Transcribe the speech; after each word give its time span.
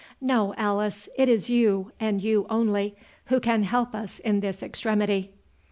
No, 0.19 0.55
Alice, 0.57 1.07
it 1.13 1.29
is 1.29 1.47
you, 1.47 1.91
and 1.99 2.23
you 2.23 2.47
only, 2.49 2.95
who 3.25 3.39
can 3.39 3.61
help 3.61 3.93
us 3.93 4.17
in 4.17 4.39
this 4.39 4.63
extremity." 4.63 5.29